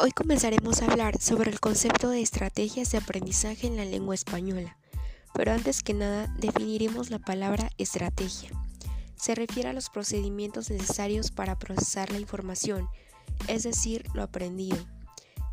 Hoy 0.00 0.12
comenzaremos 0.12 0.80
a 0.80 0.84
hablar 0.84 1.20
sobre 1.20 1.50
el 1.50 1.58
concepto 1.58 2.10
de 2.10 2.22
estrategias 2.22 2.92
de 2.92 2.98
aprendizaje 2.98 3.66
en 3.66 3.76
la 3.76 3.84
lengua 3.84 4.14
española, 4.14 4.78
pero 5.34 5.50
antes 5.50 5.82
que 5.82 5.92
nada 5.92 6.32
definiremos 6.38 7.10
la 7.10 7.18
palabra 7.18 7.70
estrategia. 7.78 8.50
Se 9.16 9.34
refiere 9.34 9.70
a 9.70 9.72
los 9.72 9.90
procedimientos 9.90 10.70
necesarios 10.70 11.32
para 11.32 11.58
procesar 11.58 12.12
la 12.12 12.20
información, 12.20 12.88
es 13.48 13.64
decir, 13.64 14.04
lo 14.14 14.22
aprendido. 14.22 14.76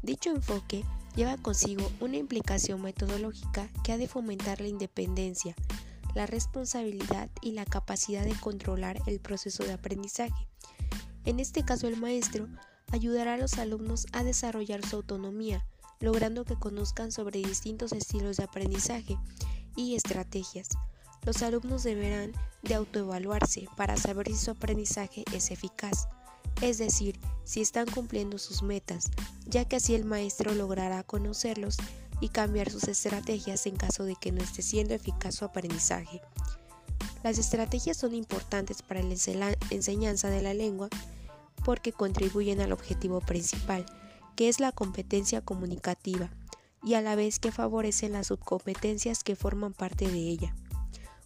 Dicho 0.04 0.30
enfoque 0.30 0.86
lleva 1.16 1.38
consigo 1.38 1.92
una 2.00 2.18
implicación 2.18 2.84
metodológica 2.84 3.68
que 3.84 3.94
ha 3.94 3.98
de 3.98 4.08
fomentar 4.08 4.62
la 4.62 4.68
independencia, 4.68 5.56
la 6.14 6.28
responsabilidad 6.28 7.32
y 7.42 7.54
la 7.54 7.66
capacidad 7.66 8.24
de 8.24 8.40
controlar 8.40 9.02
el 9.08 9.20
proceso 9.20 9.64
de 9.64 9.74
aprendizaje. 9.74 10.48
En 11.26 11.40
este 11.40 11.66
caso 11.66 11.88
el 11.88 11.98
maestro 11.98 12.48
ayudará 12.92 13.34
a 13.34 13.38
los 13.38 13.58
alumnos 13.58 14.08
a 14.12 14.24
desarrollar 14.24 14.86
su 14.86 14.98
autonomía, 14.98 15.66
logrando 16.00 16.46
que 16.46 16.56
conozcan 16.56 17.12
sobre 17.12 17.40
distintos 17.40 17.92
estilos 17.92 18.38
de 18.38 18.44
aprendizaje 18.44 19.18
y 19.76 19.96
estrategias. 19.96 20.70
Los 21.24 21.42
alumnos 21.42 21.84
deberán 21.84 22.34
de 22.62 22.76
autoevaluarse 22.76 23.68
para 23.76 23.98
saber 23.98 24.28
si 24.28 24.38
su 24.38 24.52
aprendizaje 24.52 25.24
es 25.34 25.52
eficaz, 25.52 26.08
es 26.62 26.78
decir, 26.78 27.20
si 27.44 27.62
están 27.62 27.88
cumpliendo 27.88 28.38
sus 28.38 28.62
metas, 28.62 29.12
ya 29.46 29.66
que 29.66 29.78
así 29.78 29.96
el 29.96 30.06
maestro 30.06 30.54
logrará 30.54 31.04
conocerlos 31.04 31.78
y 32.22 32.30
cambiar 32.30 32.70
sus 32.70 32.88
estrategias 32.88 33.66
en 33.66 33.76
caso 33.76 34.04
de 34.04 34.16
que 34.16 34.32
no 34.32 34.42
esté 34.42 34.62
siendo 34.62 34.94
eficaz 34.94 35.36
su 35.36 35.46
aprendizaje. 35.46 36.22
Las 37.24 37.40
estrategias 37.40 37.98
son 37.98 38.14
importantes 38.14 38.84
para 38.84 39.02
la 39.02 39.56
enseñanza 39.72 40.30
de 40.30 40.42
la 40.42 40.54
lengua 40.54 40.90
porque 41.66 41.92
contribuyen 41.92 42.62
al 42.62 42.72
objetivo 42.72 43.22
principal, 43.22 43.88
que 44.36 44.50
es 44.50 44.60
la 44.60 44.72
competencia 44.72 45.42
comunicativa, 45.42 46.30
y 46.84 46.94
a 46.94 47.02
la 47.02 47.16
vez 47.16 47.40
que 47.40 47.52
favorecen 47.52 48.14
las 48.14 48.28
subcompetencias 48.28 49.24
que 49.24 49.36
forman 49.36 49.74
parte 49.74 50.08
de 50.08 50.20
ella. 50.20 50.56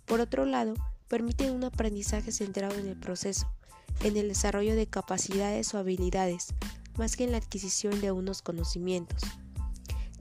Por 0.05 0.21
otro 0.21 0.45
lado, 0.45 0.75
permiten 1.09 1.53
un 1.53 1.65
aprendizaje 1.65 2.31
centrado 2.31 2.75
en 2.75 2.87
el 2.87 2.95
proceso, 2.95 3.51
en 4.01 4.15
el 4.15 4.29
desarrollo 4.29 4.75
de 4.75 4.87
capacidades 4.87 5.73
o 5.73 5.77
habilidades, 5.77 6.53
más 6.97 7.17
que 7.17 7.25
en 7.25 7.33
la 7.33 7.37
adquisición 7.37 7.99
de 7.99 8.13
unos 8.13 8.41
conocimientos. 8.41 9.21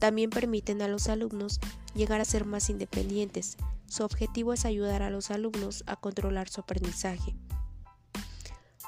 También 0.01 0.31
permiten 0.31 0.83
a 0.83 0.89
los 0.89 1.09
alumnos 1.09 1.61
llegar 1.95 2.21
a 2.21 2.25
ser 2.25 2.45
más 2.45 2.71
independientes. 2.71 3.57
Su 3.87 4.03
objetivo 4.03 4.53
es 4.53 4.65
ayudar 4.65 5.03
a 5.03 5.11
los 5.11 5.31
alumnos 5.31 5.85
a 5.87 5.95
controlar 5.95 6.49
su 6.49 6.61
aprendizaje. 6.61 7.37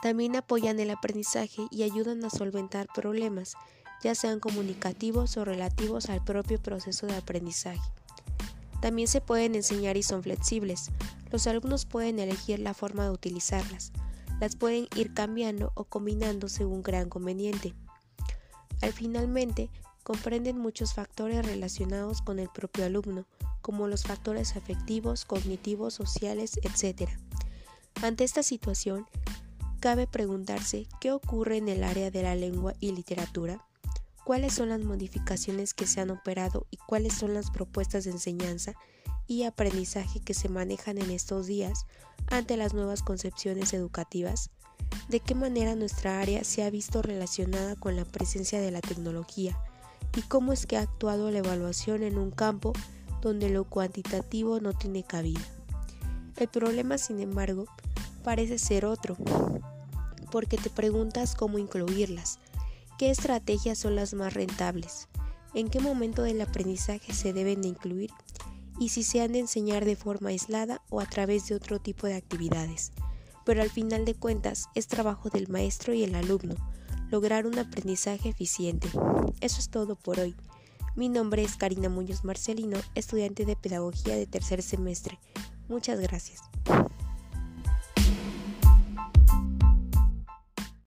También 0.03 0.37
apoyan 0.37 0.81
el 0.81 0.91
aprendizaje 0.91 1.67
y 1.71 1.83
ayudan 1.83 2.25
a 2.25 2.31
solventar 2.31 2.89
problemas, 2.95 3.55
ya 4.03 4.15
sean 4.15 4.41
comunicativos 4.41 5.37
o 5.37 5.45
relativos 5.45 6.09
al 6.09 6.25
propio 6.25 6.61
proceso 6.61 7.07
de 7.07 7.17
aprendizaje. 7.17 7.81
También 8.81 9.09
se 9.09 9.21
pueden 9.21 9.55
enseñar 9.55 9.97
y 9.97 10.03
son 10.03 10.23
flexibles. 10.23 10.91
Los 11.31 11.47
alumnos 11.47 11.85
pueden 11.85 12.19
elegir 12.19 12.61
la 12.61 12.73
forma 12.73 13.05
de 13.05 13.11
utilizarlas. 13.11 13.93
Las 14.41 14.57
pueden 14.57 14.89
ir 14.97 15.13
cambiando 15.13 15.71
o 15.75 15.85
combinando 15.85 16.49
según 16.49 16.83
crean 16.83 17.11
conveniente. 17.11 17.75
Al 18.81 18.95
finalmente, 18.95 19.69
comprenden 20.03 20.59
muchos 20.59 20.95
factores 20.95 21.45
relacionados 21.45 22.23
con 22.23 22.39
el 22.39 22.49
propio 22.49 22.87
alumno, 22.87 23.27
como 23.61 23.87
los 23.87 24.05
factores 24.05 24.57
afectivos, 24.57 25.27
cognitivos, 25.27 25.93
sociales, 25.93 26.59
etc. 26.63 27.11
Ante 28.03 28.25
esta 28.25 28.43
situación, 28.43 29.07
Cabe 29.81 30.07
preguntarse 30.07 30.87
qué 31.01 31.11
ocurre 31.11 31.57
en 31.57 31.71
el 31.71 31.85
área 31.85 32.11
de 32.11 32.23
la 32.23 32.35
lengua 32.35 32.75
y 32.81 32.93
literatura, 32.93 33.65
cuáles 34.25 34.53
son 34.53 34.69
las 34.69 34.81
modificaciones 34.81 35.73
que 35.73 35.87
se 35.87 36.03
han 36.03 36.11
operado 36.11 36.67
y 36.71 36.77
cuáles 36.77 37.15
son 37.15 37.33
las 37.33 37.51
propuestas 37.51 38.05
de 38.05 38.11
enseñanza 38.11 38.75
y 39.27 39.45
aprendizaje 39.45 40.21
que 40.21 40.35
se 40.35 40.51
manejan 40.51 40.99
en 40.99 41.11
estos 41.11 41.47
días 41.47 41.87
ante 42.27 42.59
las 42.59 42.75
nuevas 42.75 43.03
concepciones 43.03 43.73
educativas, 43.73 44.51
de 45.09 45.21
qué 45.21 45.35
manera 45.35 45.75
nuestra 45.77 46.21
área 46.21 46.45
se 46.45 46.63
ha 46.63 46.69
visto 46.69 47.01
relacionada 47.01 47.75
con 47.75 47.97
la 47.97 48.05
presencia 48.05 48.61
de 48.61 48.71
la 48.71 48.83
tecnología 48.83 49.59
y 50.15 50.21
cómo 50.21 50.53
es 50.53 50.67
que 50.67 50.77
ha 50.77 50.83
actuado 50.83 51.31
la 51.31 51.39
evaluación 51.39 52.03
en 52.03 52.19
un 52.19 52.33
campo 52.33 52.75
donde 53.23 53.49
lo 53.49 53.65
cuantitativo 53.65 54.61
no 54.61 54.75
tiene 54.75 55.05
cabida. 55.05 55.41
El 56.37 56.49
problema, 56.49 56.99
sin 56.99 57.21
embargo, 57.21 57.65
parece 58.21 58.59
ser 58.59 58.85
otro, 58.85 59.17
porque 60.31 60.57
te 60.57 60.71
preguntas 60.71 61.35
cómo 61.35 61.59
incluirlas, 61.59 62.39
qué 62.99 63.11
estrategias 63.11 63.79
son 63.79 63.97
las 63.97 64.15
más 64.15 64.35
rentables, 64.35 65.09
en 65.55 65.69
qué 65.69 65.81
momento 65.81 66.23
del 66.23 66.41
aprendizaje 66.41 67.13
se 67.13 67.33
deben 67.33 67.63
de 67.63 67.69
incluir 67.69 68.11
y 68.79 68.91
si 68.91 69.03
se 69.03 69.21
han 69.21 69.33
de 69.33 69.41
enseñar 69.41 69.85
de 69.85 69.97
forma 69.97 70.31
aislada 70.31 70.83
o 70.89 71.01
a 71.01 71.07
través 71.07 71.49
de 71.49 71.55
otro 71.55 71.81
tipo 71.81 72.07
de 72.07 72.15
actividades. 72.15 72.93
Pero 73.45 73.63
al 73.63 73.71
final 73.71 74.05
de 74.05 74.15
cuentas 74.15 74.69
es 74.75 74.87
trabajo 74.87 75.29
del 75.29 75.49
maestro 75.49 75.93
y 75.93 76.05
el 76.05 76.15
alumno 76.15 76.55
lograr 77.11 77.47
un 77.47 77.59
aprendizaje 77.59 78.29
eficiente. 78.29 78.89
Eso 79.41 79.59
es 79.59 79.69
todo 79.69 79.97
por 79.97 80.21
hoy. 80.21 80.37
Mi 80.97 81.09
nombre 81.09 81.43
es 81.43 81.57
Karina 81.57 81.89
Muñoz 81.89 82.25
Marcelino, 82.25 82.79
estudiante 82.95 83.45
de 83.45 83.57
Pedagogía 83.57 84.17
de 84.17 84.27
tercer 84.27 84.63
semestre. 84.63 85.19
Muchas 85.69 86.01
gracias. 86.01 86.41